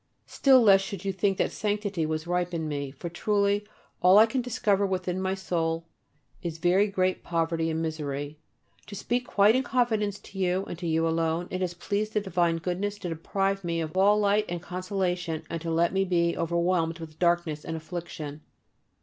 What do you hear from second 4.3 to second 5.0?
discover